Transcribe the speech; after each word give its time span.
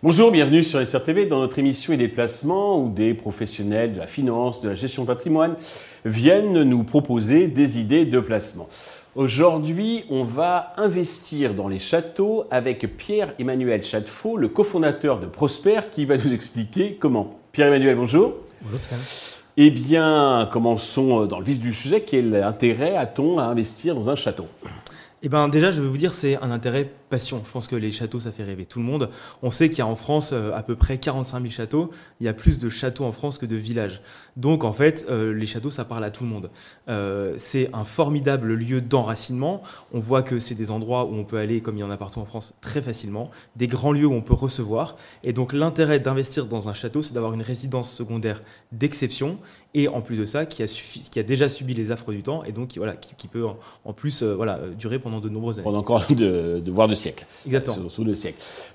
Bonjour, 0.00 0.30
bienvenue 0.30 0.62
sur 0.62 0.80
SRTV 0.80 1.26
dans 1.26 1.40
notre 1.40 1.58
émission 1.58 1.92
et 1.92 1.96
déplacements 1.96 2.80
où 2.80 2.88
des 2.88 3.14
professionnels 3.14 3.94
de 3.94 3.98
la 3.98 4.06
finance, 4.06 4.60
de 4.60 4.68
la 4.68 4.74
gestion 4.74 5.02
de 5.02 5.08
patrimoine 5.08 5.56
viennent 6.04 6.62
nous 6.62 6.84
proposer 6.84 7.48
des 7.48 7.78
idées 7.78 8.06
de 8.06 8.20
placement. 8.20 8.68
Aujourd'hui, 9.16 10.04
on 10.08 10.22
va 10.22 10.72
investir 10.76 11.52
dans 11.54 11.66
les 11.66 11.80
châteaux 11.80 12.44
avec 12.50 12.96
Pierre-Emmanuel 12.96 13.82
Châtefaux, 13.82 14.36
le 14.36 14.48
cofondateur 14.48 15.18
de 15.18 15.26
Prosper, 15.26 15.80
qui 15.90 16.04
va 16.04 16.16
nous 16.16 16.32
expliquer 16.32 16.94
comment. 16.94 17.38
Pierre-Emmanuel, 17.50 17.96
bonjour. 17.96 18.34
Bonjour. 18.62 19.37
Eh 19.60 19.72
bien, 19.72 20.48
commençons 20.52 21.26
dans 21.26 21.40
le 21.40 21.44
vif 21.44 21.58
du 21.58 21.74
sujet. 21.74 22.02
Quel 22.02 22.36
intérêt 22.44 22.94
a-t-on 22.94 23.38
à 23.38 23.42
investir 23.42 23.96
dans 23.96 24.08
un 24.08 24.14
château? 24.14 24.46
Eh 25.24 25.28
bien, 25.28 25.48
déjà, 25.48 25.72
je 25.72 25.82
vais 25.82 25.88
vous 25.88 25.96
dire, 25.96 26.14
c'est 26.14 26.36
un 26.36 26.52
intérêt 26.52 26.92
passion. 27.08 27.42
Je 27.44 27.50
pense 27.50 27.66
que 27.66 27.76
les 27.76 27.90
châteaux, 27.90 28.20
ça 28.20 28.32
fait 28.32 28.44
rêver 28.44 28.66
tout 28.66 28.78
le 28.78 28.84
monde. 28.84 29.10
On 29.42 29.50
sait 29.50 29.68
qu'il 29.68 29.78
y 29.78 29.82
a 29.82 29.86
en 29.86 29.94
France 29.94 30.30
euh, 30.32 30.52
à 30.54 30.62
peu 30.62 30.76
près 30.76 30.98
45 30.98 31.40
000 31.40 31.50
châteaux. 31.50 31.90
Il 32.20 32.26
y 32.26 32.28
a 32.28 32.32
plus 32.32 32.58
de 32.58 32.68
châteaux 32.68 33.04
en 33.04 33.12
France 33.12 33.38
que 33.38 33.46
de 33.46 33.56
villages. 33.56 34.02
Donc, 34.36 34.64
en 34.64 34.72
fait, 34.72 35.06
euh, 35.10 35.32
les 35.32 35.46
châteaux, 35.46 35.70
ça 35.70 35.84
parle 35.84 36.04
à 36.04 36.10
tout 36.10 36.24
le 36.24 36.30
monde. 36.30 36.50
Euh, 36.88 37.34
c'est 37.36 37.70
un 37.72 37.84
formidable 37.84 38.54
lieu 38.54 38.80
d'enracinement. 38.80 39.62
On 39.92 40.00
voit 40.00 40.22
que 40.22 40.38
c'est 40.38 40.54
des 40.54 40.70
endroits 40.70 41.04
où 41.04 41.14
on 41.14 41.24
peut 41.24 41.38
aller, 41.38 41.60
comme 41.60 41.76
il 41.76 41.80
y 41.80 41.84
en 41.84 41.90
a 41.90 41.96
partout 41.96 42.20
en 42.20 42.24
France, 42.24 42.54
très 42.60 42.82
facilement. 42.82 43.30
Des 43.56 43.66
grands 43.66 43.92
lieux 43.92 44.06
où 44.06 44.14
on 44.14 44.22
peut 44.22 44.34
recevoir. 44.34 44.96
Et 45.24 45.32
donc, 45.32 45.52
l'intérêt 45.52 46.00
d'investir 46.00 46.46
dans 46.46 46.68
un 46.68 46.74
château, 46.74 47.02
c'est 47.02 47.14
d'avoir 47.14 47.32
une 47.32 47.42
résidence 47.42 47.90
secondaire 47.90 48.42
d'exception. 48.72 49.38
Et 49.74 49.86
en 49.86 50.00
plus 50.00 50.18
de 50.18 50.24
ça, 50.24 50.46
qui 50.46 50.62
a, 50.62 50.66
qui 50.66 51.24
déjà 51.24 51.48
subi 51.48 51.74
les 51.74 51.90
affres 51.90 52.10
du 52.10 52.22
temps 52.22 52.42
et 52.44 52.52
donc 52.52 52.72
voilà, 52.78 52.96
qui, 52.96 53.28
peut 53.28 53.44
en, 53.84 53.92
plus 53.92 54.22
voilà, 54.22 54.60
durer 54.78 54.98
pendant 54.98 55.20
de 55.20 55.28
nombreuses 55.28 55.58
années. 55.58 55.64
Pendant 55.64 55.80
encore 55.80 56.06
de, 56.08 56.58
de 56.58 56.70
voir 56.70 56.88
de 56.88 56.94
siècle. 56.98 57.26
Exactement. 57.46 57.88
Sous. 57.88 58.04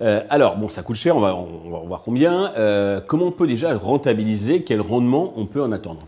Euh, 0.02 0.22
alors, 0.30 0.58
bon, 0.58 0.70
ça 0.70 0.82
coûte 0.82 0.96
cher, 0.96 1.16
on 1.16 1.20
va, 1.20 1.36
on 1.36 1.70
va 1.70 1.80
voir 1.80 2.02
combien. 2.02 2.54
Euh, 2.58 3.02
comment 3.06 3.26
on 3.26 3.32
peut 3.32 3.48
déjà 3.48 3.76
rentabiliser? 3.78 4.64
Quel 4.64 4.82
rendement 4.82 5.34
on 5.36 5.46
peut 5.46 5.62
en 5.62 5.72
attendre? 5.72 6.02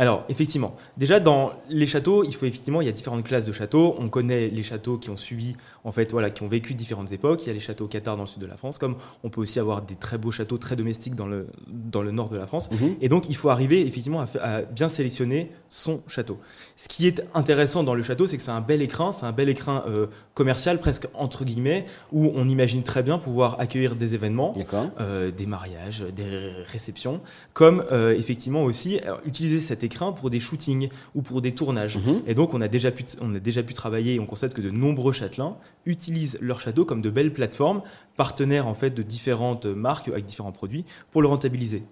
Alors, 0.00 0.24
effectivement, 0.30 0.72
déjà 0.96 1.20
dans 1.20 1.52
les 1.68 1.86
châteaux, 1.86 2.24
il 2.24 2.34
faut 2.34 2.46
effectivement, 2.46 2.80
il 2.80 2.86
y 2.86 2.88
a 2.88 2.92
différentes 2.92 3.22
classes 3.22 3.44
de 3.44 3.52
châteaux. 3.52 3.96
On 3.98 4.08
connaît 4.08 4.48
les 4.48 4.62
châteaux 4.62 4.96
qui 4.96 5.10
ont 5.10 5.18
subi, 5.18 5.58
en 5.84 5.92
fait, 5.92 6.10
voilà, 6.12 6.30
qui 6.30 6.42
ont 6.42 6.48
vécu 6.48 6.72
différentes 6.72 7.12
époques. 7.12 7.44
Il 7.44 7.48
y 7.48 7.50
a 7.50 7.52
les 7.52 7.60
châteaux 7.60 7.86
Qatar 7.86 8.16
dans 8.16 8.22
le 8.22 8.26
sud 8.26 8.40
de 8.40 8.46
la 8.46 8.56
France, 8.56 8.78
comme 8.78 8.96
on 9.24 9.28
peut 9.28 9.42
aussi 9.42 9.60
avoir 9.60 9.82
des 9.82 9.96
très 9.96 10.16
beaux 10.16 10.30
châteaux 10.30 10.56
très 10.56 10.74
domestiques 10.74 11.16
dans 11.16 11.26
le, 11.26 11.48
dans 11.68 12.00
le 12.00 12.12
nord 12.12 12.30
de 12.30 12.38
la 12.38 12.46
France. 12.46 12.70
Mhm. 12.70 12.96
Et 13.02 13.10
donc, 13.10 13.28
il 13.28 13.36
faut 13.36 13.50
arriver 13.50 13.86
effectivement 13.86 14.24
à, 14.40 14.62
bien 14.62 14.88
sélectionner 14.88 15.50
son 15.68 16.00
château. 16.06 16.38
Ce 16.76 16.88
qui 16.88 17.06
est 17.06 17.22
intéressant 17.34 17.84
dans 17.84 17.94
le 17.94 18.02
château, 18.02 18.26
c'est 18.26 18.38
que 18.38 18.42
c'est 18.42 18.50
un 18.50 18.62
bel 18.62 18.80
écrin, 18.80 19.12
c'est 19.12 19.26
un 19.26 19.32
bel 19.32 19.50
écrin 19.50 19.84
euh, 19.86 20.06
commercial, 20.32 20.80
presque 20.80 21.08
entre 21.12 21.44
guillemets, 21.44 21.84
où 22.10 22.32
on 22.34 22.48
imagine 22.48 22.82
très 22.84 23.02
bien 23.02 23.18
pouvoir 23.18 23.60
accueillir 23.60 23.96
des 23.96 24.14
événements, 24.14 24.54
euh, 24.98 25.30
des 25.30 25.44
mariages, 25.44 26.06
des 26.16 26.24
réceptions, 26.64 27.20
comme 27.52 27.84
euh, 27.92 28.16
effectivement 28.16 28.62
aussi 28.62 28.98
utiliser 29.26 29.60
cet 29.60 29.84
écrin 29.84 29.89
pour 30.12 30.30
des 30.30 30.40
shootings 30.40 30.88
ou 31.14 31.22
pour 31.22 31.40
des 31.40 31.52
tournages. 31.52 31.98
Mhm. 31.98 32.22
Et 32.26 32.34
donc, 32.34 32.54
on 32.54 32.60
a, 32.60 32.68
déjà 32.68 32.90
pu, 32.90 33.04
on 33.20 33.34
a 33.34 33.40
déjà 33.40 33.62
pu 33.62 33.74
travailler 33.74 34.14
et 34.14 34.20
on 34.20 34.26
constate 34.26 34.54
que 34.54 34.60
de 34.60 34.70
nombreux 34.70 35.12
châtelains 35.12 35.56
utilisent 35.86 36.38
leur 36.40 36.60
château 36.60 36.84
comme 36.84 37.02
de 37.02 37.10
belles 37.10 37.32
plateformes, 37.32 37.82
partenaires 38.16 38.66
en 38.66 38.74
fait 38.74 38.90
de 38.90 39.02
différentes 39.02 39.66
marques 39.66 40.08
avec 40.08 40.24
différents 40.24 40.52
produits 40.52 40.84
pour 41.10 41.22
le 41.22 41.28
rentabiliser. 41.28 41.82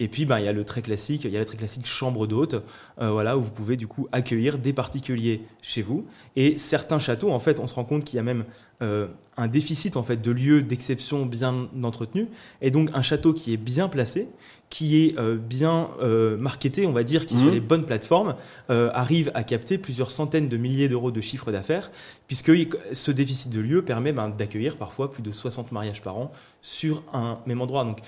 Et 0.00 0.08
puis, 0.08 0.24
ben, 0.24 0.40
il 0.40 0.44
y 0.44 0.48
a 0.48 0.52
le 0.52 0.64
très 0.64 0.82
classique, 0.82 1.24
il 1.24 1.30
y 1.30 1.36
a 1.36 1.38
la 1.38 1.44
très 1.44 1.56
classique 1.56 1.86
chambre 1.86 2.26
d'hôte, 2.26 2.56
euh, 3.00 3.10
voilà, 3.10 3.36
où 3.38 3.40
vous 3.40 3.52
pouvez 3.52 3.76
du 3.76 3.86
coup 3.86 4.08
accueillir 4.10 4.58
des 4.58 4.72
particuliers 4.72 5.42
chez 5.62 5.80
vous. 5.80 6.06
Et 6.34 6.58
certains 6.58 6.98
châteaux, 6.98 7.30
en 7.30 7.38
fait, 7.38 7.60
on 7.60 7.68
se 7.68 7.74
rend 7.74 7.84
compte 7.84 8.04
qu'il 8.04 8.16
y 8.16 8.18
a 8.18 8.24
même 8.24 8.44
euh, 8.82 9.06
un 9.36 9.48
déficit 9.48 9.96
en 9.96 10.02
fait 10.02 10.20
de 10.20 10.30
lieux 10.30 10.62
d'exception 10.62 11.26
bien 11.26 11.68
entretenus. 11.82 12.26
Et 12.60 12.70
donc, 12.70 12.90
un 12.94 13.02
château 13.02 13.32
qui 13.32 13.52
est 13.52 13.58
bien 13.58 13.88
placé, 13.88 14.28
qui 14.70 15.04
est 15.04 15.18
euh, 15.18 15.36
bien 15.36 15.90
marketé, 16.38 16.86
on 16.86 16.92
va 16.92 17.04
dire, 17.04 17.26
qui 17.26 17.34
est 17.34 17.38
sur 17.38 17.48
mmh. 17.48 17.52
les 17.52 17.60
bonnes 17.60 17.84
plateformes, 17.84 18.36
arrive 18.68 19.30
à 19.34 19.42
capter 19.42 19.78
plusieurs 19.78 20.10
centaines 20.10 20.48
de 20.48 20.56
milliers 20.56 20.88
d'euros 20.88 21.10
de 21.10 21.20
chiffre 21.20 21.52
d'affaires, 21.52 21.90
puisque 22.26 22.50
ce 22.92 23.10
déficit 23.10 23.52
de 23.52 23.60
lieux 23.60 23.82
permet 23.82 24.12
ben, 24.12 24.30
d'accueillir 24.30 24.76
parfois 24.76 25.12
plus 25.12 25.22
de 25.22 25.30
60 25.30 25.72
mariages 25.72 26.02
par 26.02 26.16
an 26.16 26.32
sur 26.62 27.02
un 27.12 27.38
même 27.46 27.60
endroit. 27.60 27.84
Donc, 27.84 27.98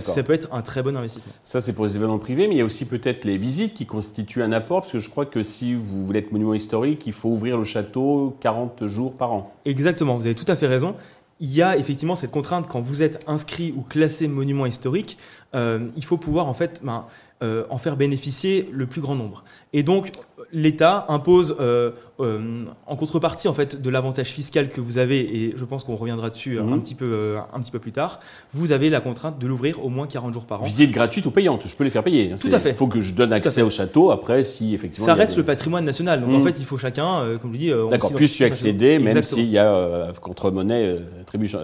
ça 0.00 0.22
peut 0.22 0.32
être 0.32 0.48
un 0.52 0.62
très 0.62 0.82
bon 0.82 0.96
investissement. 0.96 1.32
Ça, 1.42 1.60
c'est 1.60 1.72
pour 1.72 1.86
les 1.86 1.96
événements 1.96 2.18
privés, 2.18 2.48
mais 2.48 2.54
il 2.54 2.58
y 2.58 2.62
a 2.62 2.64
aussi 2.64 2.84
peut-être 2.84 3.24
les 3.24 3.38
visites 3.38 3.74
qui 3.74 3.86
constituent 3.86 4.42
un 4.42 4.52
apport, 4.52 4.80
parce 4.80 4.92
que 4.92 5.00
je 5.00 5.08
crois 5.08 5.26
que 5.26 5.42
si 5.42 5.74
vous 5.74 6.04
voulez 6.04 6.20
être 6.20 6.32
monument 6.32 6.54
historique, 6.54 7.06
il 7.06 7.12
faut 7.12 7.28
ouvrir 7.28 7.56
le 7.56 7.64
château 7.64 8.36
40 8.40 8.88
jours 8.88 9.16
par 9.16 9.32
an. 9.32 9.54
Exactement, 9.64 10.16
vous 10.16 10.26
avez 10.26 10.34
tout 10.34 10.44
à 10.48 10.56
fait 10.56 10.61
raison. 10.66 10.96
Il 11.40 11.52
y 11.52 11.62
a 11.62 11.76
effectivement 11.76 12.14
cette 12.14 12.30
contrainte 12.30 12.68
quand 12.68 12.80
vous 12.80 13.02
êtes 13.02 13.24
inscrit 13.26 13.74
ou 13.76 13.82
classé 13.82 14.28
monument 14.28 14.66
historique, 14.66 15.18
euh, 15.54 15.88
il 15.96 16.04
faut 16.04 16.16
pouvoir 16.16 16.46
en 16.46 16.52
fait 16.52 16.80
ben, 16.84 17.06
euh, 17.42 17.64
en 17.70 17.78
faire 17.78 17.96
bénéficier 17.96 18.68
le 18.72 18.86
plus 18.86 19.00
grand 19.00 19.16
nombre. 19.16 19.42
Et 19.72 19.82
donc, 19.82 20.12
l'État 20.52 21.06
impose, 21.08 21.56
euh, 21.60 21.90
euh, 22.20 22.64
en 22.86 22.96
contrepartie 22.96 23.48
en 23.48 23.54
fait, 23.54 23.80
de 23.80 23.90
l'avantage 23.90 24.28
fiscal 24.28 24.68
que 24.68 24.80
vous 24.80 24.98
avez, 24.98 25.18
et 25.20 25.54
je 25.56 25.64
pense 25.64 25.84
qu'on 25.84 25.96
reviendra 25.96 26.30
dessus 26.30 26.58
un, 26.58 26.64
mhm. 26.64 26.82
petit 26.82 26.94
peu, 26.94 27.36
un 27.52 27.60
petit 27.60 27.70
peu 27.70 27.78
plus 27.78 27.92
tard, 27.92 28.20
vous 28.52 28.72
avez 28.72 28.90
la 28.90 29.00
contrainte 29.00 29.38
de 29.38 29.46
l'ouvrir 29.46 29.84
au 29.84 29.88
moins 29.88 30.06
40 30.06 30.32
jours 30.32 30.46
par 30.46 30.62
an. 30.62 30.64
Visite 30.64 30.90
gratuite 30.90 31.26
ou 31.26 31.30
payante, 31.30 31.66
je 31.66 31.74
peux 31.76 31.84
les 31.84 31.90
faire 31.90 32.02
payer. 32.02 32.32
Hein. 32.32 32.36
Tout 32.40 32.48
à 32.52 32.60
fait. 32.60 32.70
Il 32.70 32.74
faut 32.74 32.86
que 32.86 33.00
je 33.00 33.14
donne 33.14 33.32
accès 33.32 33.62
au 33.62 33.70
château, 33.70 34.10
après, 34.10 34.44
si 34.44 34.74
effectivement. 34.74 35.06
Ça 35.06 35.14
reste 35.14 35.36
le 35.36 35.44
patrimoine 35.44 35.84
national, 35.84 36.20
donc 36.20 36.30
en 36.30 36.38
mhm. 36.38 36.46
fait, 36.46 36.60
il 36.60 36.64
faut 36.66 36.78
chacun, 36.78 37.38
comme 37.40 37.52
je 37.52 37.58
dis. 37.58 37.72
D'accord, 37.90 38.12
plus 38.12 38.32
tu 38.32 38.44
accéder, 38.44 38.98
même 38.98 39.22
s'il 39.22 39.48
y 39.48 39.58
a 39.58 40.12
contre-monnaie 40.20 40.96
trébuchante. 41.26 41.62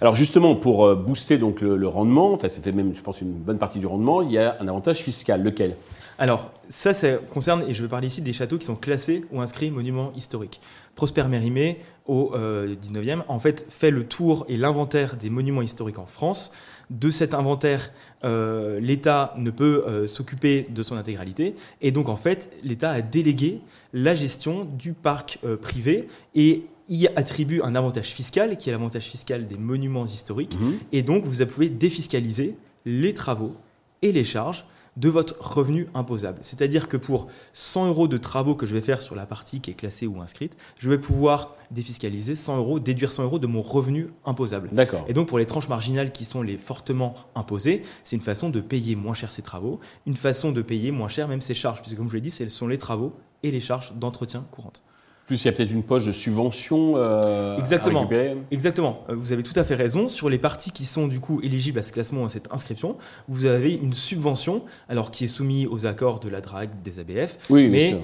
Alors 0.00 0.14
justement, 0.14 0.54
pour 0.54 0.94
booster 0.96 1.38
donc 1.38 1.60
le, 1.60 1.76
le 1.76 1.88
rendement, 1.88 2.32
enfin, 2.32 2.48
ça 2.48 2.60
fait 2.60 2.72
même, 2.72 2.94
je 2.94 3.02
pense, 3.02 3.20
une 3.20 3.32
bonne 3.32 3.58
partie 3.58 3.78
du 3.78 3.86
rendement 3.86 4.06
il 4.22 4.32
y 4.32 4.38
a 4.38 4.56
un 4.60 4.68
avantage 4.68 4.98
fiscal. 4.98 5.42
Lequel? 5.42 5.76
Alors, 6.18 6.52
ça, 6.70 6.94
ça 6.94 7.18
concerne, 7.18 7.64
et 7.68 7.74
je 7.74 7.82
vais 7.82 7.88
parler 7.88 8.06
ici 8.06 8.22
des 8.22 8.32
châteaux 8.32 8.58
qui 8.58 8.66
sont 8.66 8.76
classés 8.76 9.24
ou 9.30 9.40
inscrits 9.40 9.70
monuments 9.70 10.12
historiques. 10.16 10.60
Prosper 10.94 11.24
Mérimée, 11.24 11.78
au 12.06 12.32
19e, 12.34 13.18
euh, 13.18 13.22
en 13.28 13.38
fait, 13.38 13.66
fait 13.68 13.90
le 13.90 14.04
tour 14.04 14.46
et 14.48 14.56
l'inventaire 14.56 15.16
des 15.16 15.28
monuments 15.28 15.62
historiques 15.62 15.98
en 15.98 16.06
France. 16.06 16.52
De 16.88 17.10
cet 17.10 17.34
inventaire, 17.34 17.90
euh, 18.24 18.78
l'État 18.80 19.34
ne 19.36 19.50
peut 19.50 19.84
euh, 19.86 20.06
s'occuper 20.06 20.66
de 20.70 20.82
son 20.82 20.96
intégralité. 20.96 21.54
Et 21.82 21.90
donc, 21.90 22.08
en 22.08 22.16
fait, 22.16 22.50
l'État 22.62 22.90
a 22.90 23.02
délégué 23.02 23.60
la 23.92 24.14
gestion 24.14 24.64
du 24.64 24.92
parc 24.92 25.38
privé 25.60 26.08
et 26.34 26.64
y 26.88 27.08
attribue 27.16 27.60
un 27.62 27.74
avantage 27.74 28.12
fiscal, 28.12 28.56
qui 28.56 28.70
est 28.70 28.72
l'avantage 28.72 29.04
fiscal 29.04 29.48
des 29.48 29.58
monuments 29.58 30.04
historiques. 30.04 30.56
Mmh. 30.58 30.72
Et 30.92 31.02
donc, 31.02 31.24
vous 31.24 31.44
pouvez 31.44 31.68
défiscaliser 31.68 32.56
les 32.84 33.12
travaux 33.12 33.56
et 34.02 34.12
les 34.12 34.24
charges 34.24 34.64
de 34.96 35.08
votre 35.08 35.36
revenu 35.40 35.88
imposable. 35.94 36.38
C'est-à-dire 36.42 36.88
que 36.88 36.96
pour 36.96 37.28
100 37.52 37.88
euros 37.88 38.08
de 38.08 38.16
travaux 38.16 38.54
que 38.54 38.66
je 38.66 38.74
vais 38.74 38.80
faire 38.80 39.02
sur 39.02 39.14
la 39.14 39.26
partie 39.26 39.60
qui 39.60 39.70
est 39.70 39.74
classée 39.74 40.06
ou 40.06 40.20
inscrite, 40.20 40.56
je 40.76 40.90
vais 40.90 40.98
pouvoir 40.98 41.54
défiscaliser 41.70 42.34
100 42.34 42.56
euros, 42.58 42.78
déduire 42.78 43.12
100 43.12 43.24
euros 43.24 43.38
de 43.38 43.46
mon 43.46 43.62
revenu 43.62 44.08
imposable. 44.24 44.70
D'accord. 44.72 45.04
Et 45.08 45.12
donc 45.12 45.28
pour 45.28 45.38
les 45.38 45.46
tranches 45.46 45.68
marginales 45.68 46.12
qui 46.12 46.24
sont 46.24 46.42
les 46.42 46.58
fortement 46.58 47.14
imposées, 47.34 47.82
c'est 48.04 48.16
une 48.16 48.22
façon 48.22 48.50
de 48.50 48.60
payer 48.60 48.96
moins 48.96 49.14
cher 49.14 49.32
ces 49.32 49.42
travaux, 49.42 49.80
une 50.06 50.16
façon 50.16 50.52
de 50.52 50.62
payer 50.62 50.90
moins 50.90 51.08
cher 51.08 51.28
même 51.28 51.42
ces 51.42 51.54
charges, 51.54 51.82
puisque 51.82 51.96
comme 51.96 52.08
je 52.08 52.14
l'ai 52.14 52.20
dit, 52.20 52.30
ce 52.30 52.48
sont 52.48 52.68
les 52.68 52.78
travaux 52.78 53.12
et 53.42 53.50
les 53.50 53.60
charges 53.60 53.92
d'entretien 53.94 54.46
courantes. 54.50 54.82
Plus 55.26 55.42
il 55.42 55.46
y 55.46 55.48
a 55.48 55.52
peut-être 55.52 55.72
une 55.72 55.82
poche 55.82 56.04
de 56.04 56.12
subvention 56.12 56.94
euh, 56.96 57.58
Exactement. 57.58 58.00
à 58.00 58.02
récupérer. 58.02 58.36
Exactement. 58.50 59.04
Euh, 59.08 59.14
vous 59.16 59.32
avez 59.32 59.42
tout 59.42 59.58
à 59.58 59.64
fait 59.64 59.74
raison. 59.74 60.06
Sur 60.06 60.28
les 60.28 60.38
parties 60.38 60.70
qui 60.70 60.84
sont 60.84 61.08
du 61.08 61.18
coup 61.18 61.40
éligibles 61.42 61.78
à 61.78 61.82
ce 61.82 61.92
classement, 61.92 62.24
à 62.24 62.28
cette 62.28 62.52
inscription, 62.52 62.96
vous 63.28 63.44
avez 63.44 63.74
une 63.74 63.92
subvention, 63.92 64.62
alors 64.88 65.10
qui 65.10 65.24
est 65.24 65.28
soumise 65.28 65.66
aux 65.68 65.84
accords 65.84 66.20
de 66.20 66.28
la 66.28 66.40
DRAC, 66.40 66.70
des 66.82 67.00
ABF, 67.00 67.38
oui, 67.50 67.68
mais 67.68 67.98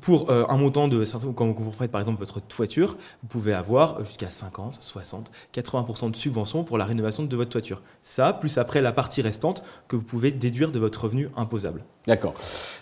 pour 0.00 0.30
euh, 0.30 0.44
un 0.48 0.56
montant 0.56 0.88
de, 0.88 1.04
quand 1.34 1.52
vous 1.52 1.72
faites 1.72 1.90
par 1.90 2.00
exemple 2.00 2.18
votre 2.18 2.40
toiture, 2.40 2.96
vous 3.22 3.28
pouvez 3.28 3.52
avoir 3.52 4.04
jusqu'à 4.04 4.30
50, 4.30 4.78
60, 4.80 5.30
80% 5.54 6.10
de 6.10 6.16
subvention 6.16 6.64
pour 6.64 6.78
la 6.78 6.84
rénovation 6.84 7.24
de 7.24 7.36
votre 7.36 7.50
toiture. 7.50 7.82
Ça, 8.02 8.32
plus 8.32 8.58
après 8.58 8.80
la 8.80 8.92
partie 8.92 9.22
restante 9.22 9.62
que 9.88 9.96
vous 9.96 10.04
pouvez 10.04 10.30
déduire 10.30 10.72
de 10.72 10.78
votre 10.78 11.04
revenu 11.04 11.28
imposable. 11.36 11.84
D'accord. 12.06 12.34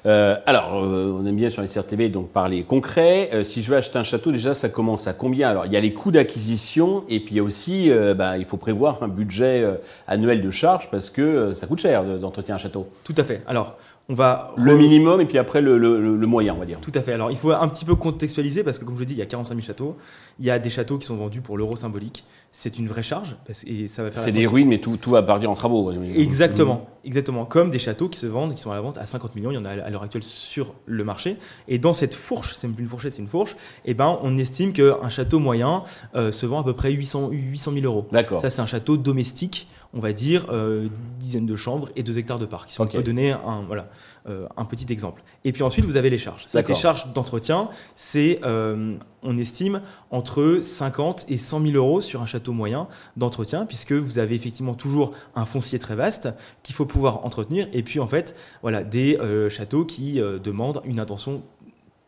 Euh, 0.07 0.37
alors, 0.47 0.85
euh, 0.85 1.19
on 1.21 1.27
aime 1.27 1.37
bien 1.37 1.51
sur 1.51 1.63
les 1.63 1.69
CRTV 1.69 2.09
donc 2.09 2.29
parler 2.29 2.63
concret. 2.63 3.31
si 3.43 3.63
je 3.63 3.71
veux 3.71 3.77
acheter 3.77 3.99
un 3.99 4.05
château, 4.05 4.31
déjà, 4.31 4.55
ça 4.55 4.69
commence 4.69 5.07
à 5.07 5.13
combien? 5.13 5.49
Alors, 5.51 5.67
il 5.67 5.73
y 5.73 5.77
a 5.77 5.81
les 5.81 5.93
coûts 5.93 6.13
d'acquisition 6.13 7.05
et 7.09 7.21
puis 7.21 7.35
il 7.35 7.39
y 7.39 7.41
a 7.41 7.43
aussi, 7.43 7.91
bah, 8.17 8.39
il 8.39 8.45
faut 8.45 8.57
prévoir 8.57 9.03
un 9.03 9.09
budget 9.09 9.65
annuel 10.07 10.41
de 10.41 10.51
charge 10.51 10.91
parce 10.91 11.11
que 11.11 11.53
ça 11.53 11.67
coûte 11.67 11.81
cher 11.81 12.05
d'entretenir 12.05 12.55
un 12.55 12.59
château. 12.59 12.89
Tout 13.05 13.15
à 13.17 13.25
fait. 13.25 13.43
Alors, 13.47 13.77
on 14.11 14.15
va 14.15 14.55
le 14.57 14.75
minimum 14.75 15.21
et 15.21 15.27
puis 15.27 15.37
après 15.37 15.61
le, 15.61 15.77
le, 15.77 16.27
moyen, 16.27 16.55
on 16.55 16.59
va 16.59 16.65
dire. 16.65 16.81
Tout 16.81 16.93
à 16.95 17.03
fait. 17.03 17.13
Alors 17.13 17.31
il 17.31 17.37
faut 17.37 17.53
un 17.53 17.69
petit 17.69 17.85
peu 17.85 17.95
contextualiser 17.95 18.65
parce 18.65 18.79
que 18.79 18.87
comme 18.87 18.97
je 18.97 19.05
dis, 19.05 19.13
il 19.13 19.19
y 19.19 19.23
a 19.23 19.27
45 19.27 19.55
000 19.55 19.67
châteaux. 19.67 19.97
Il 20.39 20.47
y 20.47 20.51
a 20.51 20.59
des 20.59 20.71
châteaux 20.71 20.97
qui 20.97 21.07
sont 21.07 21.17
vendus 21.17 21.43
pour 21.43 21.59
l'euro 21.59 21.77
symbolique. 21.77 22.25
C'est 22.51 22.79
une 22.79 22.89
vraie 22.89 23.03
charge 23.03 23.37
et 23.67 23.87
ça 23.87 24.05
va 24.05 24.11
faire. 24.11 24.23
C'est 24.23 24.33
des 24.33 24.47
ruines, 24.47 24.69
mais 24.69 24.79
tout, 24.79 24.97
tout 24.97 25.11
va 25.11 25.23
partir 25.23 25.51
en 25.51 25.55
travaux. 25.55 25.93
Exactement, 26.17 26.77
mmh. 26.77 27.07
exactement. 27.07 27.45
Comme 27.45 27.71
des 27.71 27.79
châteaux 27.79 28.09
qui 28.09 28.19
se 28.19 28.25
vendent, 28.27 28.55
qui 28.55 28.63
sont 28.63 28.71
à 28.71 28.77
la 28.77 28.81
vente 28.81 28.97
à 28.97 29.05
50 29.05 29.37
millions. 29.37 29.51
Il 29.51 29.57
y 29.57 29.59
en 29.59 29.67
a 29.67 29.71
à 29.71 29.91
l'heure 29.91 30.03
actuelle 30.03 30.23
sur 30.23 30.73
le 30.87 31.05
marché. 31.05 31.37
Et 31.69 31.79
dans 31.79 31.93
cette 31.93 32.15
fourche, 32.15 32.55
c'est 32.57 32.67
une 32.67 32.89
fourchette, 32.89 33.13
c'est 33.13 33.21
une 33.21 33.29
fourche. 33.29 33.53
Et 33.85 33.91
eh 33.91 33.95
ben, 33.95 34.19
on 34.23 34.39
estime 34.39 34.73
qu'un 34.73 35.11
château 35.11 35.39
moyen 35.39 35.83
euh, 36.15 36.33
se 36.33 36.47
vend 36.47 36.61
à 36.61 36.65
peu 36.65 36.73
près 36.73 36.91
800, 36.93 37.29
800 37.31 37.73
000 37.75 37.85
euros. 37.85 38.07
D'accord. 38.11 38.41
Ça, 38.41 38.49
c'est 38.49 38.63
un 38.63 38.67
château 38.67 38.97
domestique 38.97 39.69
on 39.95 40.01
va 40.01 40.13
dire, 40.13 40.47
euh, 40.51 40.89
dizaines 41.19 41.47
de 41.47 41.57
chambres 41.57 41.89
et 41.97 42.03
deux 42.03 42.19
hectares 42.19 42.39
de 42.39 42.47
parc. 42.47 42.71
Si 42.71 42.81
on 42.81 42.87
peut 42.87 43.03
donner 43.03 43.33
un, 43.33 43.63
voilà, 43.67 43.89
euh, 44.29 44.47
un 44.57 44.65
petit 44.65 44.93
exemple. 44.93 45.23
Et 45.45 45.53
puis 45.53 45.63
ensuite, 45.63 45.85
vous 45.85 45.97
avez 45.97 46.11
les 46.11 46.19
charges. 46.19 46.47
Les 46.53 46.75
charges 46.75 47.13
d'entretien, 47.15 47.71
c'est, 47.97 48.41
euh, 48.45 48.97
on 49.23 49.39
estime, 49.39 49.81
entre 50.11 50.61
50 50.63 51.27
et 51.29 51.39
100 51.39 51.63
000 51.63 51.73
euros 51.75 52.01
sur 52.01 52.21
un 52.21 52.27
château 52.27 52.53
moyen 52.53 52.87
d'entretien, 53.17 53.65
puisque 53.65 53.93
vous 53.93 54.19
avez 54.19 54.35
effectivement 54.35 54.75
toujours 54.75 55.13
un 55.35 55.47
foncier 55.47 55.79
très 55.79 55.97
vaste 55.97 56.29
qu'il 56.63 56.75
faut 56.75 56.87
pouvoir 56.87 57.25
entretenir, 57.25 57.67
et 57.73 57.83
puis 57.83 57.99
en 57.99 58.07
fait, 58.07 58.37
voilà, 58.63 58.85
des 58.85 59.19
châteaux 59.49 59.85
qui 59.85 60.21
demandent 60.21 60.83
une 60.85 61.01
attention 61.01 61.43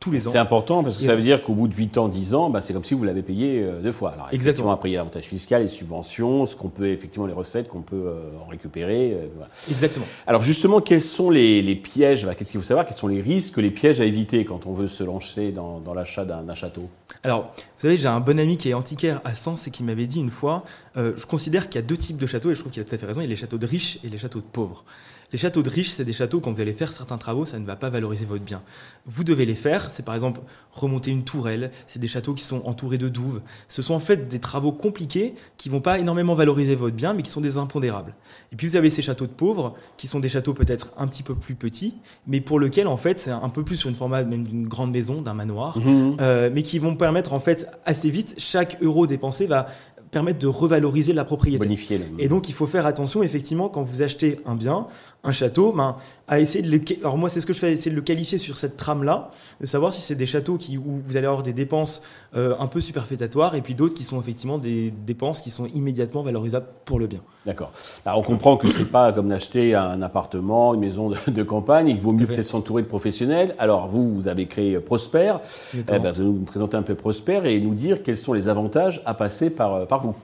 tous 0.01 0.11
les 0.11 0.27
ans. 0.27 0.31
C'est 0.31 0.39
important 0.39 0.83
parce 0.83 0.97
que 0.97 1.03
ça 1.03 1.15
veut 1.15 1.23
dire 1.23 1.43
qu'au 1.43 1.53
bout 1.53 1.69
de 1.69 1.75
8 1.75 1.99
ans, 1.99 2.09
10 2.09 2.35
ans, 2.35 2.49
bah, 2.49 2.63
c'est 2.63 2.73
comme 2.73 2.85
si 2.85 2.95
vous 2.95 3.05
l'avez 3.05 3.21
payé 3.21 3.63
euh, 3.63 3.83
deux 3.83 3.93
fois. 3.93 4.13
Alors, 4.13 4.29
Exactement. 4.33 4.73
Après, 4.73 4.89
il 4.89 4.93
y 4.93 4.97
a 4.97 4.99
l'avantage 4.99 5.25
fiscal, 5.25 5.63
les 5.63 5.69
subventions, 5.69 6.47
ce 6.47 6.57
qu'on 6.57 6.71
peut, 6.71 6.89
effectivement, 6.89 7.27
les 7.27 7.35
recettes 7.35 7.69
qu'on 7.69 7.83
peut 7.83 8.05
euh, 8.07 8.23
en 8.43 8.49
récupérer. 8.49 9.13
Euh, 9.13 9.45
Exactement. 9.69 10.07
Alors, 10.27 10.43
justement, 10.43 10.81
quels 10.81 11.03
sont 11.03 11.29
les, 11.29 11.77
pièges 11.77 12.27
Qu'est-ce 12.39 12.51
qu'il 12.51 12.61
faut 12.61 12.67
savoir 12.67 12.87
Quels 12.87 12.97
sont 12.97 13.09
les 13.09 13.21
risques, 13.21 13.59
les 13.59 13.71
pièges 13.71 14.01
à 14.01 14.07
éviter 14.07 14.47
quand 14.47 14.67
on 14.67 14.73
veut 14.73 14.89
se 14.89 15.05
lancer 15.05 15.53
dans, 15.53 15.83
l'achat 15.95 16.25
d'un 16.25 16.55
château? 16.55 16.89
Alors, 17.23 17.53
vous 17.55 17.83
savez, 17.83 17.99
j'ai 17.99 18.09
un 18.09 18.21
bon 18.21 18.41
ami 18.41 18.57
qui 18.57 18.71
est 18.71 18.75
antiquaire 18.75 19.21
à 19.25 19.35
Sens 19.35 19.67
et 19.67 19.71
qui 19.71 19.83
m'avait 19.83 20.07
dit 20.07 20.21
une 20.21 20.31
fois 20.31 20.65
je 20.97 21.25
considère 21.25 21.69
qu'il 21.69 21.81
y 21.81 21.85
a 21.85 21.87
deux 21.87 21.97
types 21.97 22.17
de 22.17 22.27
châteaux 22.27 22.51
et 22.51 22.55
je 22.55 22.61
trouve 22.61 22.73
qu'il 22.73 22.83
a 22.83 22.85
tout 22.85 22.95
à 22.95 22.99
fait 22.99 23.07
raison 23.07 23.21
il 23.21 23.25
y 23.25 23.27
a 23.27 23.31
les 23.31 23.37
châteaux 23.37 23.59
de 23.59 23.67
riches 23.67 23.99
et 24.05 24.09
les 24.09 24.19
châteaux 24.19 24.41
de 24.41 24.45
pauvres. 24.45 24.85
Les 25.33 25.39
châteaux 25.39 25.63
de 25.63 25.71
riches, 25.71 25.91
c'est 25.91 26.05
des 26.05 26.13
châteaux, 26.13 26.41
quand 26.41 26.51
vous 26.51 26.61
allez 26.61 26.73
faire 26.73 26.93
certains 26.93 27.19
travaux, 27.19 27.45
ça 27.45 27.59
ne 27.59 27.65
va 27.65 27.77
pas 27.77 27.89
valoriser 27.89 28.25
votre 28.25 28.43
bien. 28.43 28.63
Vous 29.07 29.23
devez 29.23 29.47
les 29.47 29.55
faire, 29.55 29.90
c'est 29.91 30.05
par 30.05 30.15
exemple 30.15 30.41
remonter 30.73 31.11
une 31.11 31.25
tourelle, 31.25 31.71
c'est 31.87 31.99
des 31.99 32.09
châteaux 32.09 32.35
qui 32.35 32.45
sont 32.45 32.63
entourés 32.65 32.99
de 32.99 33.09
douves. 33.09 33.41
Ce 33.69 33.83
sont 33.83 33.95
en 33.95 34.01
fait 34.01 34.29
des 34.29 34.39
travaux 34.39 34.73
compliqués 34.73 35.35
qui 35.57 35.69
vont 35.69 35.81
pas 35.81 35.99
énormément 35.99 36.35
valoriser 36.35 36.75
votre 36.75 36.97
bien, 36.97 37.13
mais 37.13 37.23
qui 37.23 37.31
sont 37.31 37.41
des 37.41 37.57
impondérables. 37.57 38.15
Et 38.53 38.57
puis 38.57 38.67
vous 38.67 38.77
avez 38.77 38.91
ces 38.91 39.03
châteaux 39.03 39.27
de 39.27 39.33
pauvres, 39.33 39.75
qui 39.97 40.07
sont 40.07 40.21
des 40.21 40.29
châteaux 40.29 40.55
peut-être 40.55 40.93
un 40.97 41.07
petit 41.07 41.23
peu 41.23 41.35
plus 41.35 41.55
petits, 41.55 41.95
mais 42.27 42.41
pour 42.41 42.61
lesquels 42.61 42.87
en 42.87 42.97
fait 42.97 43.21
c'est 43.21 43.31
un 43.31 43.49
peu 43.49 43.65
plus 43.65 43.77
sur 43.77 43.89
une 43.89 43.97
format 43.97 44.23
même 44.23 44.45
d'une 44.45 44.67
grande 44.67 44.93
maison, 44.93 45.23
d'un 45.23 45.35
manoir, 45.35 45.79
mmh. 45.79 46.17
euh, 46.21 46.51
mais 46.53 46.63
qui 46.63 46.79
vont 46.79 46.97
permettre 46.97 47.33
en 47.33 47.41
fait 47.41 47.67
assez 47.85 48.11
vite, 48.11 48.35
chaque 48.39 48.79
euro 48.83 49.07
dépensé 49.07 49.47
va 49.47 49.67
permettre 50.11 50.39
de 50.39 50.47
revaloriser 50.47 51.13
la 51.13 51.25
propriété. 51.25 51.59
Bonifier. 51.59 52.01
Et 52.19 52.29
donc 52.29 52.49
il 52.49 52.53
faut 52.53 52.67
faire 52.67 52.87
attention 52.87 53.23
effectivement 53.23 53.69
quand 53.69 53.83
vous 53.83 54.03
achetez 54.03 54.41
un 54.45 54.55
bien, 54.55 54.87
un 55.23 55.33
château, 55.33 55.73
ben, 55.73 55.97
à 56.29 56.41
essayer 56.41 56.63
de 56.63 56.71
le. 56.71 56.81
Alors 57.03 57.19
moi, 57.19 57.29
c'est 57.29 57.41
ce 57.41 57.47
que 57.47 57.53
je 57.53 57.59
fais, 57.59 57.73
essayer 57.73 57.91
de 57.91 57.97
le 57.97 58.03
qualifier 58.03 58.39
sur 58.39 58.57
cette 58.57 58.77
trame-là, 58.77 59.31
de 59.61 59.67
savoir 59.67 59.93
si 59.93 60.01
c'est 60.01 60.15
des 60.15 60.27
châteaux 60.27 60.57
qui, 60.57 60.79
où 60.79 61.03
vous 61.05 61.17
allez 61.17 61.27
avoir 61.27 61.43
des 61.43 61.53
dépenses 61.53 62.03
euh, 62.37 62.55
un 62.59 62.69
peu 62.69 62.81
superfétatoires 62.81 63.55
et 63.55 63.61
puis 63.61 63.75
d'autres 63.75 63.95
qui 63.95 64.05
sont 64.05 64.21
effectivement 64.21 64.57
des 64.57 64.91
dépenses 64.91 65.41
qui 65.43 65.51
sont 65.51 65.67
immédiatement 65.67 66.23
valorisables 66.23 66.67
pour 66.85 66.99
le 66.99 67.07
bien. 67.07 67.21
D'accord. 67.45 67.73
Alors 68.07 68.21
on 68.21 68.23
comprend 68.23 68.57
que 68.57 68.71
c'est 68.71 68.85
pas 68.85 69.13
comme 69.13 69.29
d'acheter 69.29 69.75
un 69.75 70.01
appartement, 70.03 70.75
une 70.75 70.81
maison 70.81 71.11
de, 71.11 71.43
campagne. 71.43 71.89
Il 71.89 72.01
vaut 72.01 72.13
mieux 72.13 72.27
peut-être 72.27 72.47
s'entourer 72.47 72.83
de 72.83 72.89
professionnels. 72.89 73.55
Alors 73.59 73.89
vous, 73.89 74.15
vous 74.15 74.29
avez 74.29 74.47
créé 74.47 74.79
Prosper. 74.79 75.35
Eh 75.75 75.83
ben, 75.83 76.13
vous 76.13 76.21
allez 76.21 76.31
nous 76.31 76.45
présenter 76.45 76.77
un 76.77 76.83
peu 76.83 76.95
Prosper 76.95 77.41
et 77.45 77.61
nous 77.61 77.75
dire 77.75 78.03
quels 78.03 78.17
sont 78.17 78.33
les 78.33 78.49
avantages 78.49 79.03
à 79.05 79.15
passer 79.15 79.51
par, 79.51 79.75
euh, 79.75 79.85
par 79.87 80.01
vous. 80.01 80.15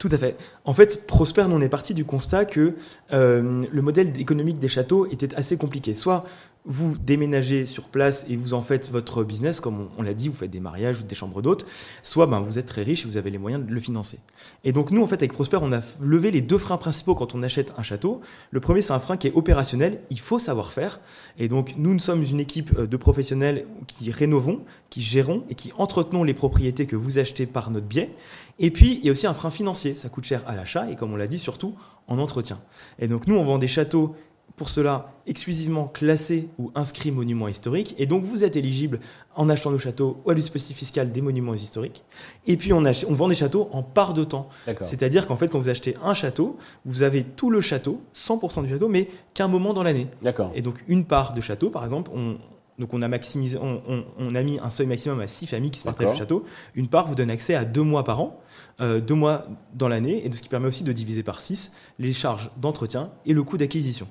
Tout 0.00 0.08
à 0.12 0.16
fait. 0.16 0.38
En 0.64 0.72
fait, 0.72 1.06
Prosper, 1.06 1.44
on 1.50 1.60
est 1.60 1.68
parti 1.68 1.92
du 1.92 2.06
constat 2.06 2.46
que 2.46 2.74
euh, 3.12 3.62
le 3.70 3.82
modèle 3.82 4.18
économique 4.18 4.58
des 4.58 4.66
châteaux 4.66 5.06
était 5.06 5.34
assez 5.34 5.58
compliqué. 5.58 5.92
Soit 5.92 6.24
vous 6.66 6.96
déménagez 6.98 7.64
sur 7.64 7.88
place 7.88 8.26
et 8.28 8.36
vous 8.36 8.54
en 8.54 8.60
faites 8.60 8.90
votre 8.90 9.24
business, 9.24 9.60
comme 9.60 9.88
on, 9.96 10.02
l'a 10.02 10.14
dit, 10.14 10.28
vous 10.28 10.34
faites 10.34 10.50
des 10.50 10.60
mariages 10.60 11.00
ou 11.00 11.02
des 11.04 11.14
chambres 11.14 11.40
d'hôtes, 11.40 11.64
soit 12.02 12.26
ben, 12.26 12.40
vous 12.40 12.58
êtes 12.58 12.66
très 12.66 12.82
riche 12.82 13.04
et 13.04 13.08
vous 13.08 13.16
avez 13.16 13.30
les 13.30 13.38
moyens 13.38 13.64
de 13.64 13.72
le 13.72 13.80
financer. 13.80 14.18
Et 14.64 14.72
donc 14.72 14.90
nous, 14.90 15.02
en 15.02 15.06
fait, 15.06 15.16
avec 15.16 15.32
Prosper, 15.32 15.58
on 15.62 15.72
a 15.72 15.80
levé 16.00 16.30
les 16.30 16.42
deux 16.42 16.58
freins 16.58 16.76
principaux 16.76 17.14
quand 17.14 17.34
on 17.34 17.42
achète 17.42 17.72
un 17.78 17.82
château. 17.82 18.20
Le 18.50 18.60
premier, 18.60 18.82
c'est 18.82 18.92
un 18.92 19.00
frein 19.00 19.16
qui 19.16 19.28
est 19.28 19.34
opérationnel, 19.34 20.02
il 20.10 20.20
faut 20.20 20.38
savoir 20.38 20.72
faire. 20.72 21.00
Et 21.38 21.48
donc 21.48 21.74
nous, 21.76 21.94
nous 21.94 21.98
sommes 21.98 22.22
une 22.22 22.40
équipe 22.40 22.78
euh, 22.78 22.86
de 22.86 22.96
professionnels 22.96 23.66
qui 23.86 24.10
rénovons, 24.10 24.60
qui 24.90 25.00
gérons 25.00 25.44
et 25.48 25.54
qui 25.54 25.72
entretenons 25.78 26.24
les 26.24 26.34
propriétés 26.34 26.86
que 26.86 26.96
vous 26.96 27.18
achetez 27.18 27.46
par 27.46 27.70
notre 27.70 27.86
biais. 27.86 28.14
Et 28.58 28.70
puis, 28.70 28.98
il 29.00 29.06
y 29.06 29.08
a 29.08 29.12
aussi 29.12 29.26
un 29.26 29.34
frein 29.34 29.50
financier, 29.50 29.94
ça 29.94 30.10
coûte 30.10 30.24
cher 30.24 30.42
à 30.46 30.54
l'achat 30.54 30.90
et 30.90 30.96
comme 30.96 31.12
on 31.12 31.16
l'a 31.16 31.26
dit, 31.26 31.38
surtout 31.38 31.74
en 32.10 32.18
entretien. 32.18 32.60
Et 32.98 33.08
donc 33.08 33.26
nous, 33.26 33.36
on 33.36 33.42
vend 33.42 33.58
des 33.58 33.68
châteaux 33.68 34.14
pour 34.56 34.68
cela 34.68 35.12
exclusivement 35.26 35.86
classés 35.86 36.48
ou 36.58 36.70
inscrits 36.74 37.10
monuments 37.10 37.48
historiques. 37.48 37.94
Et 37.98 38.06
donc 38.06 38.24
vous 38.24 38.44
êtes 38.44 38.56
éligible 38.56 39.00
en 39.34 39.48
achetant 39.48 39.70
nos 39.70 39.78
châteaux 39.78 40.20
au 40.24 40.34
dispositif 40.34 40.76
fiscal 40.76 41.12
des 41.12 41.20
monuments 41.20 41.54
historiques. 41.54 42.04
Et 42.46 42.56
puis 42.56 42.72
on, 42.72 42.82
on 42.84 43.14
vend 43.14 43.28
des 43.28 43.34
châteaux 43.34 43.68
en 43.72 43.82
part 43.82 44.14
de 44.14 44.24
temps. 44.24 44.48
C'est-à-dire 44.82 45.26
qu'en 45.26 45.36
fait, 45.36 45.48
quand 45.48 45.58
vous 45.58 45.68
achetez 45.68 45.96
un 46.02 46.14
château, 46.14 46.56
vous 46.84 47.02
avez 47.02 47.24
tout 47.24 47.50
le 47.50 47.60
château, 47.60 48.02
100% 48.14 48.64
du 48.64 48.68
château, 48.70 48.88
mais 48.88 49.08
qu'un 49.34 49.48
moment 49.48 49.72
dans 49.72 49.82
l'année. 49.82 50.08
Et 50.54 50.62
donc 50.62 50.82
une 50.88 51.04
part 51.04 51.32
de 51.34 51.40
château, 51.40 51.70
par 51.70 51.84
exemple, 51.84 52.10
on, 52.14 52.36
donc 52.80 52.94
on 52.94 53.02
a, 53.02 53.08
maximisé, 53.08 53.58
on, 53.60 54.34
a 54.34 54.42
mis 54.42 54.58
un 54.58 54.70
seuil 54.70 54.86
maximum 54.86 55.20
à 55.20 55.28
six 55.28 55.46
familles 55.46 55.70
qui 55.70 55.78
se 55.78 55.84
partagent 55.84 56.12
le 56.12 56.16
château. 56.16 56.44
Une 56.74 56.88
part 56.88 57.06
vous 57.06 57.14
donne 57.14 57.30
accès 57.30 57.54
à 57.54 57.66
deux 57.66 57.82
mois 57.82 58.04
par 58.04 58.20
an, 58.20 58.40
euh, 58.80 59.00
deux 59.00 59.14
mois 59.14 59.46
dans 59.74 59.86
l'année, 59.86 60.26
et 60.26 60.32
ce 60.32 60.40
qui 60.40 60.48
permet 60.48 60.66
aussi 60.66 60.82
de 60.82 60.92
diviser 60.92 61.22
par 61.22 61.42
six 61.42 61.72
les 61.98 62.14
charges 62.14 62.50
d'entretien 62.56 63.10
et 63.26 63.34
le 63.34 63.42
coût 63.42 63.58
d'acquisition. 63.58 64.08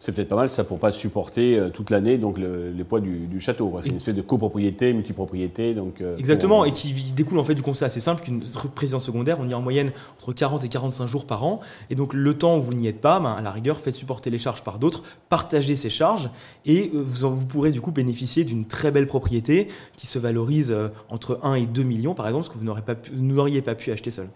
C'est 0.00 0.12
peut-être 0.12 0.28
pas 0.28 0.36
mal 0.36 0.48
ça 0.48 0.64
pour 0.64 0.78
pas 0.78 0.92
supporter 0.92 1.58
euh, 1.58 1.68
toute 1.68 1.90
l'année 1.90 2.16
donc 2.16 2.38
les 2.38 2.84
poids 2.84 3.00
du, 3.00 3.38
château. 3.38 3.72
C'est 3.80 3.90
une 3.90 3.96
espèce 3.96 4.14
de 4.14 4.22
copropriété, 4.22 4.92
multipropriété. 4.94 5.74
Donc, 5.74 6.00
euh, 6.00 6.16
Exactement, 6.16 6.64
et 6.64 6.72
qui 6.72 6.92
découle 7.14 7.38
en 7.38 7.44
fait 7.44 7.54
du 7.54 7.62
constat 7.62 7.86
assez 7.86 8.00
simple 8.00 8.22
qu'une 8.22 8.40
présidence 8.74 9.04
secondaire, 9.04 9.38
on 9.40 9.46
y 9.46 9.52
a 9.52 9.58
en 9.58 9.62
moyenne 9.62 9.92
entre 10.18 10.32
40 10.32 10.64
et 10.64 10.68
45 10.68 11.06
jours 11.06 11.26
par 11.26 11.44
an. 11.44 11.60
Et 11.90 11.94
donc 11.94 12.14
le 12.14 12.34
temps 12.34 12.56
où 12.56 12.62
vous 12.62 12.72
n'y 12.72 12.88
êtes 12.88 13.00
pas, 13.00 13.20
ben, 13.20 13.32
à 13.32 13.42
la 13.42 13.50
rigueur, 13.50 13.78
faites 13.78 13.94
supporter 13.94 14.30
les 14.30 14.38
charges 14.38 14.62
par 14.62 14.78
d'autres, 14.78 15.02
partagez 15.28 15.76
ces 15.76 15.90
charges, 15.90 16.30
et 16.64 16.90
euh, 16.94 17.02
vous, 17.04 17.36
vous 17.36 17.46
pourrez 17.46 17.70
du 17.70 17.82
coup 17.82 17.92
bénéficier 17.92 18.44
d'une 18.44 18.64
très 18.64 18.90
belle 18.90 19.06
propriété 19.06 19.68
qui 19.96 20.06
se 20.06 20.18
valorise 20.18 20.74
entre 21.10 21.38
1 21.42 21.54
et 21.54 21.66
2 21.66 21.82
millions 21.82 22.14
par 22.14 22.26
exemple, 22.26 22.46
ce 22.46 22.50
que 22.50 22.58
vous 22.58 22.64
n'auriez 22.64 23.60
pas, 23.60 23.74
pas 23.74 23.74
pu 23.74 23.92
acheter 23.92 24.10
seul 24.10 24.28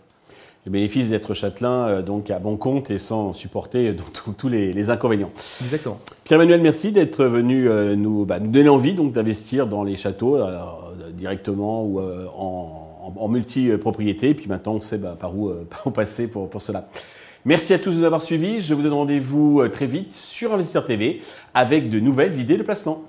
le 0.67 0.73
bénéfice 0.73 1.11
d'être 1.11 1.35
châtelain 1.35 1.89
euh, 1.89 2.03
donc 2.03 2.31
à 2.31 2.39
bon 2.39 2.57
compte 2.57 2.91
et 2.91 2.99
sans 2.99 3.33
supporter 3.33 3.95
tous 4.37 4.49
les, 4.49 4.91
inconvénients. 4.91 5.31
Exactement. 5.63 5.99
Pierre-Emmanuel, 6.25 6.61
merci 6.61 6.93
d'être 6.93 7.25
venu 7.25 7.69
euh, 7.69 7.97
nous, 7.97 8.25
bah, 8.25 8.39
nous, 8.39 8.51
donner 8.51 8.69
envie 8.69 8.95
donc 8.95 9.13
d'investir 9.13 9.67
dans 9.67 9.83
les 9.83 9.97
châteaux 9.97 10.37
euh, 10.37 10.59
directement 11.13 11.85
ou 11.85 12.01
en, 12.01 13.15
en, 13.17 13.29
multi-propriété. 13.29 14.35
Puis 14.35 14.49
maintenant, 14.49 14.75
on 14.75 14.81
sait 14.81 14.99
bah, 14.99 15.17
par, 15.19 15.37
où, 15.37 15.51
par, 15.71 15.87
où, 15.87 15.91
passer 15.91 16.27
pour, 16.29 16.49
pour 16.49 16.63
cela. 16.63 16.89
Merci 17.45 17.75
à 17.75 17.79
tous 17.79 17.93
de 17.93 17.99
nous 17.99 18.05
avoir 18.05 18.23
suivis. 18.23 18.61
Je 18.61 18.73
vous 18.73 18.83
donne 18.83 18.95
rendez-vous 18.95 19.67
très 19.69 19.87
vite 19.87 20.13
sur 20.15 20.55
Investisseur 20.55 20.87
TV 20.87 21.21
avec 21.53 21.91
de 21.91 22.01
nouvelles 22.01 22.41
idées 22.41 22.57
de 22.57 22.63
placement. 22.63 23.03